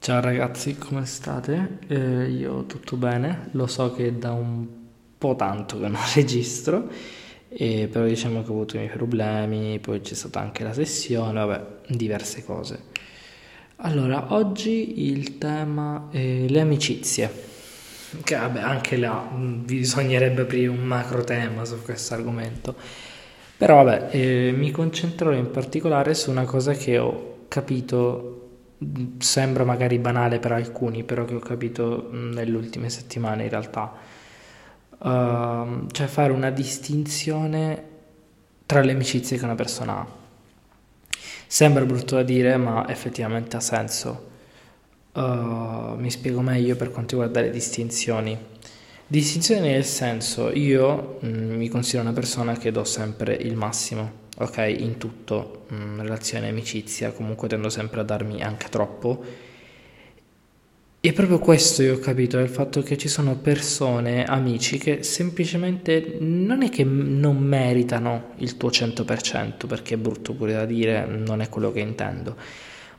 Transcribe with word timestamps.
Ciao 0.00 0.20
ragazzi, 0.20 0.76
come 0.78 1.04
state? 1.04 1.78
Eh, 1.88 2.30
io 2.30 2.64
tutto 2.64 2.96
bene, 2.96 3.48
lo 3.52 3.66
so 3.66 3.92
che 3.92 4.06
è 4.08 4.12
da 4.12 4.32
un 4.32 4.66
po' 5.18 5.34
tanto 5.36 5.78
che 5.78 5.88
non 5.88 6.00
registro, 6.14 6.88
eh, 7.48 7.88
però 7.90 8.04
diciamo 8.06 8.42
che 8.42 8.48
ho 8.50 8.52
avuto 8.54 8.76
i 8.76 8.80
miei 8.80 8.90
problemi, 8.92 9.78
poi 9.80 10.00
c'è 10.00 10.14
stata 10.14 10.40
anche 10.40 10.62
la 10.64 10.72
sessione, 10.72 11.44
vabbè, 11.44 11.94
diverse 11.94 12.44
cose. 12.44 12.84
Allora, 13.80 14.32
oggi 14.34 15.08
il 15.10 15.38
tema 15.38 16.08
è 16.10 16.46
le 16.48 16.60
amicizie, 16.60 17.30
che 18.24 18.34
vabbè, 18.36 18.60
anche 18.60 18.96
là 18.96 19.20
mh, 19.20 19.64
bisognerebbe 19.64 20.42
aprire 20.42 20.68
un 20.68 20.82
macro 20.82 21.22
tema 21.24 21.64
su 21.64 21.80
questo 21.82 22.14
argomento, 22.14 22.74
però 23.56 23.82
vabbè, 23.82 24.08
eh, 24.12 24.52
mi 24.56 24.70
concentrerò 24.70 25.32
in 25.32 25.50
particolare 25.50 26.14
su 26.14 26.30
una 26.30 26.44
cosa 26.44 26.72
che 26.72 26.98
ho 26.98 27.46
capito 27.48 28.47
sembra 29.18 29.64
magari 29.64 29.98
banale 29.98 30.38
per 30.38 30.52
alcuni, 30.52 31.02
però 31.02 31.24
che 31.24 31.34
ho 31.34 31.40
capito 31.40 32.08
nelle 32.12 32.56
ultime 32.56 32.88
settimane 32.90 33.44
in 33.44 33.48
realtà. 33.48 33.92
Uh, 34.98 35.86
cioè 35.92 36.06
fare 36.06 36.32
una 36.32 36.50
distinzione 36.50 37.84
tra 38.66 38.80
le 38.82 38.92
amicizie 38.92 39.38
che 39.38 39.44
una 39.44 39.54
persona 39.54 39.98
ha. 39.98 40.06
Sembra 41.46 41.84
brutto 41.84 42.16
da 42.16 42.22
dire, 42.22 42.56
ma 42.56 42.88
effettivamente 42.88 43.56
ha 43.56 43.60
senso. 43.60 44.26
Uh, 45.12 45.94
mi 45.96 46.10
spiego 46.10 46.40
meglio 46.40 46.76
per 46.76 46.90
quanto 46.90 47.16
riguarda 47.16 47.40
le 47.40 47.50
distinzioni. 47.50 48.38
Distinzioni 49.06 49.68
nel 49.68 49.84
senso, 49.84 50.50
io 50.52 51.18
mh, 51.20 51.28
mi 51.28 51.68
considero 51.68 52.04
una 52.04 52.12
persona 52.12 52.56
che 52.56 52.70
do 52.70 52.84
sempre 52.84 53.34
il 53.34 53.56
massimo 53.56 54.26
ok, 54.40 54.74
in 54.78 54.98
tutto, 54.98 55.64
mh, 55.68 55.74
mm, 55.74 56.00
relazione, 56.00 56.48
amicizia, 56.48 57.12
comunque 57.12 57.48
tendo 57.48 57.68
sempre 57.68 58.00
a 58.00 58.04
darmi 58.04 58.42
anche 58.42 58.68
troppo. 58.68 59.24
E 61.00 61.12
proprio 61.12 61.38
questo 61.38 61.82
io 61.82 61.94
ho 61.94 61.98
capito, 61.98 62.38
è 62.38 62.42
il 62.42 62.48
fatto 62.48 62.82
che 62.82 62.96
ci 62.96 63.08
sono 63.08 63.36
persone, 63.36 64.24
amici, 64.24 64.78
che 64.78 65.02
semplicemente 65.04 66.16
non 66.18 66.62
è 66.62 66.70
che 66.70 66.82
non 66.84 67.38
meritano 67.38 68.32
il 68.38 68.56
tuo 68.56 68.68
100%, 68.70 69.66
perché 69.66 69.94
è 69.94 69.96
brutto 69.96 70.34
pure 70.34 70.52
da 70.52 70.64
dire, 70.64 71.06
non 71.06 71.40
è 71.40 71.48
quello 71.48 71.70
che 71.70 71.80
intendo, 71.80 72.36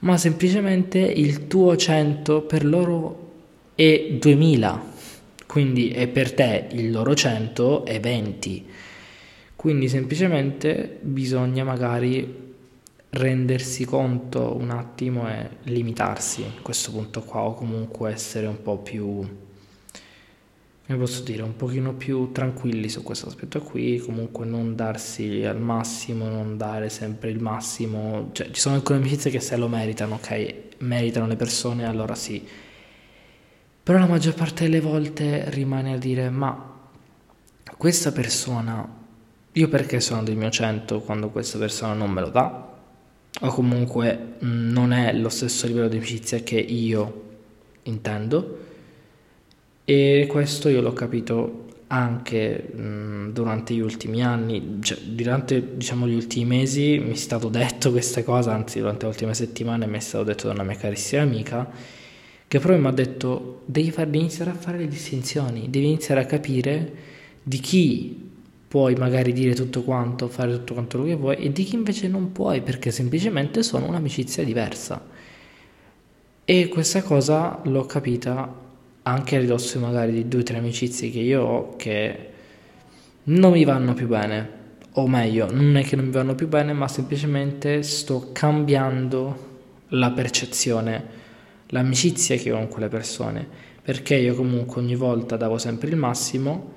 ma 0.00 0.16
semplicemente 0.18 0.98
il 0.98 1.46
tuo 1.46 1.74
100 1.74 2.42
per 2.42 2.66
loro 2.66 3.32
è 3.74 4.08
2000, 4.20 4.82
quindi 5.46 5.88
è 5.90 6.06
per 6.06 6.32
te 6.34 6.68
il 6.72 6.90
loro 6.90 7.14
100 7.14 7.86
è 7.86 7.98
20 7.98 8.66
quindi 9.56 9.88
semplicemente 9.88 10.98
bisogna 11.00 11.64
magari 11.64 12.44
rendersi 13.10 13.84
conto 13.84 14.54
un 14.54 14.70
attimo 14.70 15.28
e 15.28 15.48
limitarsi 15.64 16.42
a 16.42 16.60
questo 16.62 16.92
punto 16.92 17.22
qua 17.22 17.40
o 17.40 17.54
comunque 17.54 18.12
essere 18.12 18.46
un 18.46 18.60
po' 18.62 18.78
più 18.78 19.26
come 20.86 20.98
posso 20.98 21.22
dire, 21.24 21.42
un 21.42 21.56
pochino 21.56 21.94
più 21.94 22.30
tranquilli 22.30 22.88
su 22.88 23.02
questo 23.02 23.26
aspetto 23.26 23.60
qui, 23.60 23.98
comunque 23.98 24.46
non 24.46 24.76
darsi 24.76 25.44
al 25.44 25.60
massimo, 25.60 26.28
non 26.28 26.56
dare 26.56 26.90
sempre 26.90 27.30
il 27.30 27.40
massimo, 27.40 28.28
cioè 28.30 28.52
ci 28.52 28.60
sono 28.60 28.76
alcune 28.76 28.98
amicizie 28.98 29.32
che 29.32 29.40
se 29.40 29.56
lo 29.56 29.66
meritano, 29.66 30.14
ok, 30.14 30.54
meritano 30.78 31.26
le 31.26 31.34
persone, 31.34 31.86
allora 31.86 32.14
sì, 32.14 32.40
però 33.82 33.98
la 33.98 34.06
maggior 34.06 34.34
parte 34.34 34.62
delle 34.62 34.80
volte 34.80 35.50
rimane 35.50 35.94
a 35.94 35.96
dire 35.96 36.30
ma 36.30 36.74
questa 37.76 38.12
persona 38.12 39.05
io 39.56 39.68
perché 39.68 40.00
sono 40.00 40.22
del 40.22 40.36
mio 40.36 40.50
100 40.50 41.00
quando 41.00 41.30
questa 41.30 41.58
persona 41.58 41.94
non 41.94 42.10
me 42.10 42.20
lo 42.20 42.28
dà? 42.28 42.74
O 43.40 43.48
comunque 43.48 44.34
mm, 44.44 44.70
non 44.70 44.92
è 44.92 45.14
lo 45.14 45.30
stesso 45.30 45.66
livello 45.66 45.88
di 45.88 45.96
amicizia 45.96 46.40
che 46.40 46.58
io 46.58 47.22
intendo? 47.84 48.64
E 49.84 50.26
questo 50.28 50.68
io 50.68 50.82
l'ho 50.82 50.92
capito 50.92 51.64
anche 51.88 52.70
mh, 52.74 52.80
mm, 52.80 53.30
durante 53.30 53.72
gli 53.72 53.80
ultimi 53.80 54.22
anni, 54.22 54.78
cioè 54.82 54.98
durante 54.98 55.76
diciamo, 55.76 56.06
gli 56.06 56.14
ultimi 56.14 56.44
mesi 56.44 56.98
mi 56.98 57.12
è 57.12 57.16
stato 57.16 57.48
detto 57.48 57.90
questa 57.90 58.22
cosa, 58.24 58.52
anzi 58.52 58.80
durante 58.80 59.04
le 59.06 59.10
ultime 59.10 59.32
settimane 59.32 59.86
mi 59.86 59.96
è 59.96 60.00
stato 60.00 60.24
detto 60.24 60.48
da 60.48 60.52
una 60.52 60.64
mia 60.64 60.76
carissima 60.76 61.22
amica, 61.22 61.70
che 62.46 62.58
proprio 62.58 62.80
mi 62.80 62.88
ha 62.88 62.92
detto 62.92 63.62
devi, 63.64 63.90
far, 63.90 64.04
devi 64.04 64.18
iniziare 64.18 64.50
a 64.50 64.54
fare 64.54 64.78
le 64.78 64.88
distinzioni, 64.88 65.70
devi 65.70 65.86
iniziare 65.86 66.20
a 66.20 66.26
capire 66.26 66.92
di 67.42 67.58
chi 67.60 68.34
puoi 68.68 68.94
magari 68.94 69.32
dire 69.32 69.54
tutto 69.54 69.82
quanto, 69.82 70.28
fare 70.28 70.52
tutto 70.52 70.74
quanto 70.74 71.02
che 71.04 71.14
vuoi 71.14 71.36
e 71.36 71.52
di 71.52 71.64
chi 71.64 71.76
invece 71.76 72.08
non 72.08 72.32
puoi 72.32 72.60
perché 72.62 72.90
semplicemente 72.90 73.62
sono 73.62 73.86
un'amicizia 73.86 74.44
diversa. 74.44 75.04
E 76.44 76.68
questa 76.68 77.02
cosa 77.02 77.60
l'ho 77.64 77.86
capita 77.86 78.64
anche 79.02 79.36
a 79.36 79.40
ridosso 79.40 79.78
magari 79.78 80.12
di 80.12 80.28
due 80.28 80.40
o 80.40 80.42
tre 80.42 80.58
amicizie 80.58 81.10
che 81.10 81.20
io 81.20 81.42
ho 81.42 81.76
che 81.76 82.30
non 83.24 83.52
mi 83.52 83.64
vanno 83.64 83.94
più 83.94 84.06
bene, 84.06 84.48
o 84.92 85.06
meglio, 85.06 85.50
non 85.50 85.76
è 85.76 85.82
che 85.82 85.96
non 85.96 86.06
mi 86.06 86.12
vanno 86.12 86.34
più 86.34 86.48
bene, 86.48 86.72
ma 86.72 86.88
semplicemente 86.88 87.82
sto 87.82 88.30
cambiando 88.32 89.54
la 89.88 90.10
percezione, 90.10 91.04
l'amicizia 91.66 92.36
che 92.36 92.52
ho 92.52 92.56
con 92.56 92.68
quelle 92.68 92.88
persone, 92.88 93.46
perché 93.82 94.14
io 94.14 94.34
comunque 94.34 94.80
ogni 94.80 94.94
volta 94.94 95.36
davo 95.36 95.58
sempre 95.58 95.88
il 95.88 95.96
massimo 95.96 96.72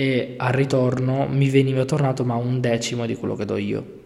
e 0.00 0.34
al 0.36 0.52
ritorno 0.52 1.26
mi 1.26 1.50
veniva 1.50 1.84
tornato 1.84 2.24
ma 2.24 2.36
un 2.36 2.60
decimo 2.60 3.04
di 3.04 3.16
quello 3.16 3.34
che 3.34 3.44
do 3.44 3.56
io 3.56 3.98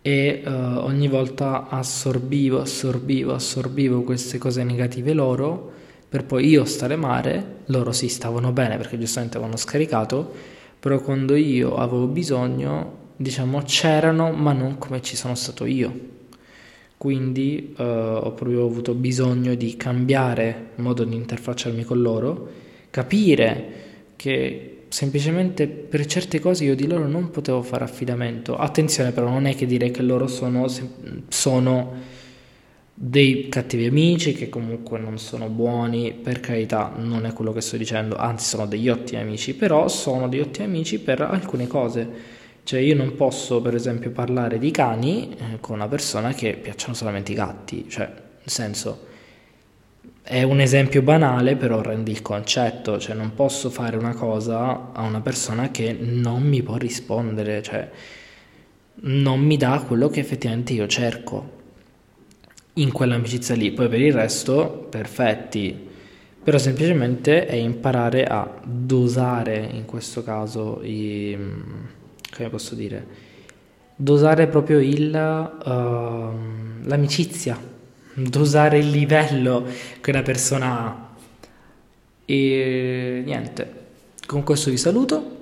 e 0.00 0.42
uh, 0.44 0.50
ogni 0.50 1.08
volta 1.08 1.68
assorbivo, 1.68 2.60
assorbivo, 2.60 3.34
assorbivo 3.34 4.02
queste 4.02 4.38
cose 4.38 4.62
negative 4.62 5.12
loro 5.12 5.70
per 6.08 6.24
poi 6.24 6.46
io 6.46 6.64
stare 6.66 6.94
male, 6.94 7.60
loro 7.66 7.90
sì, 7.90 8.08
stavano 8.08 8.52
bene 8.52 8.76
perché 8.76 8.98
giustamente 8.98 9.38
avevano 9.38 9.56
scaricato, 9.56 10.30
però 10.78 11.00
quando 11.00 11.34
io 11.34 11.76
avevo 11.76 12.06
bisogno, 12.06 12.98
diciamo, 13.16 13.62
c'erano 13.62 14.30
ma 14.30 14.52
non 14.52 14.76
come 14.76 15.00
ci 15.00 15.16
sono 15.16 15.34
stato 15.34 15.64
io. 15.64 16.10
Quindi 16.98 17.74
uh, 17.78 17.82
ho 17.82 18.32
proprio 18.32 18.66
avuto 18.66 18.92
bisogno 18.94 19.54
di 19.54 19.74
cambiare 19.76 20.70
modo 20.76 21.04
di 21.04 21.16
interfacciarmi 21.16 21.82
con 21.82 22.02
loro, 22.02 22.50
capire 22.90 23.91
che 24.22 24.84
semplicemente 24.88 25.66
per 25.66 26.06
certe 26.06 26.38
cose 26.38 26.62
io 26.62 26.76
di 26.76 26.86
loro 26.86 27.08
non 27.08 27.30
potevo 27.30 27.60
fare 27.60 27.82
affidamento. 27.82 28.56
Attenzione 28.56 29.10
però, 29.10 29.28
non 29.28 29.46
è 29.46 29.56
che 29.56 29.66
dire 29.66 29.90
che 29.90 30.00
loro 30.00 30.28
sono, 30.28 30.68
sono 31.26 31.92
dei 32.94 33.48
cattivi 33.48 33.86
amici 33.86 34.32
che 34.32 34.48
comunque 34.48 35.00
non 35.00 35.18
sono 35.18 35.48
buoni, 35.48 36.12
per 36.12 36.38
carità, 36.38 36.92
non 36.96 37.26
è 37.26 37.32
quello 37.32 37.52
che 37.52 37.60
sto 37.60 37.76
dicendo, 37.76 38.14
anzi 38.14 38.46
sono 38.46 38.66
degli 38.66 38.88
ottimi 38.88 39.20
amici, 39.20 39.56
però 39.56 39.88
sono 39.88 40.28
degli 40.28 40.40
ottimi 40.40 40.66
amici 40.66 41.00
per 41.00 41.20
alcune 41.20 41.66
cose. 41.66 42.08
Cioè 42.62 42.78
io 42.78 42.94
non 42.94 43.16
posso 43.16 43.60
per 43.60 43.74
esempio 43.74 44.12
parlare 44.12 44.56
di 44.60 44.70
cani 44.70 45.34
eh, 45.36 45.58
con 45.58 45.74
una 45.74 45.88
persona 45.88 46.32
che 46.32 46.52
piacciono 46.52 46.94
solamente 46.94 47.32
i 47.32 47.34
gatti, 47.34 47.86
cioè 47.88 48.06
nel 48.06 48.42
senso 48.44 49.10
è 50.22 50.42
un 50.42 50.60
esempio 50.60 51.02
banale, 51.02 51.56
però 51.56 51.80
rende 51.80 52.10
il 52.10 52.22
concetto, 52.22 52.98
cioè 52.98 53.14
non 53.14 53.34
posso 53.34 53.70
fare 53.70 53.96
una 53.96 54.14
cosa 54.14 54.92
a 54.92 55.02
una 55.02 55.20
persona 55.20 55.70
che 55.70 55.92
non 55.92 56.42
mi 56.42 56.62
può 56.62 56.76
rispondere, 56.76 57.62
cioè 57.62 57.90
non 58.94 59.40
mi 59.40 59.56
dà 59.56 59.84
quello 59.86 60.08
che 60.08 60.20
effettivamente 60.20 60.72
io 60.72 60.86
cerco 60.86 61.60
in 62.74 62.92
quell'amicizia 62.92 63.54
lì. 63.54 63.72
Poi 63.72 63.88
per 63.88 64.00
il 64.00 64.12
resto, 64.12 64.86
perfetti. 64.88 65.90
Però 66.42 66.58
semplicemente 66.58 67.46
è 67.46 67.54
imparare 67.54 68.24
a 68.24 68.60
dosare 68.64 69.68
in 69.72 69.84
questo 69.84 70.24
caso 70.24 70.80
i 70.82 71.38
come 72.34 72.48
posso 72.48 72.74
dire? 72.74 73.06
Dosare 73.94 74.46
proprio 74.48 74.80
il 74.80 75.08
uh, 75.08 76.88
l'amicizia 76.88 77.56
dosare 78.14 78.78
il 78.78 78.90
livello 78.90 79.66
che 80.00 80.10
una 80.10 80.22
persona 80.22 80.66
ha. 80.66 81.10
E 82.24 83.22
niente, 83.24 83.80
con 84.26 84.42
questo 84.42 84.70
vi 84.70 84.76
saluto 84.76 85.40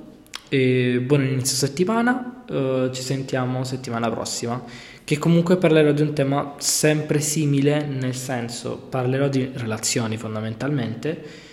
e 0.48 1.00
buon 1.00 1.24
inizio 1.24 1.56
settimana, 1.56 2.42
uh, 2.48 2.90
ci 2.90 3.02
sentiamo 3.02 3.62
settimana 3.64 4.10
prossima, 4.10 4.62
che 5.04 5.18
comunque 5.18 5.56
parlerò 5.56 5.92
di 5.92 6.02
un 6.02 6.12
tema 6.12 6.54
sempre 6.58 7.20
simile, 7.20 7.84
nel 7.84 8.14
senso 8.14 8.76
parlerò 8.76 9.28
di 9.28 9.50
relazioni 9.54 10.16
fondamentalmente, 10.16 11.48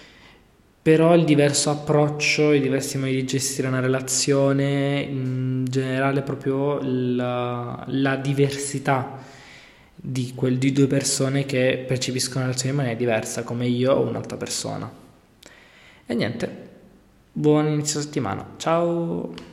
però 0.81 1.13
il 1.13 1.25
diverso 1.25 1.69
approccio, 1.69 2.53
i 2.53 2.62
diversi 2.62 2.97
modi 2.97 3.12
di 3.12 3.25
gestire 3.25 3.68
una 3.68 3.81
relazione, 3.81 5.01
in 5.01 5.65
generale 5.69 6.21
proprio 6.21 6.80
la, 6.81 7.83
la 7.88 8.15
diversità 8.15 9.36
di, 9.99 10.33
quel, 10.35 10.57
di 10.57 10.71
due 10.71 10.88
persone 10.88 11.45
che 11.45 11.83
percepiscono 11.85 12.41
la 12.41 12.45
relazione 12.45 12.71
in 12.71 12.77
maniera 12.77 12.97
diversa, 12.97 13.44
come 13.44 13.67
io 13.67 13.94
o 13.94 14.07
un'altra 14.07 14.38
persona. 14.38 14.89
E 16.05 16.13
niente, 16.13 16.69
buon 17.33 17.67
inizio 17.67 17.99
settimana, 17.99 18.53
ciao! 18.57 19.45